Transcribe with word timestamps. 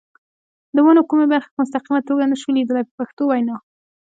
د 0.75 0.77
ونو 0.85 1.01
کومې 1.09 1.25
برخې 1.33 1.49
په 1.51 1.59
مستقیمه 1.61 2.01
توګه 2.09 2.29
نشو 2.31 2.49
لیدلای 2.57 2.83
په 2.87 2.93
پښتو 2.99 3.21
وینا. 3.29 3.55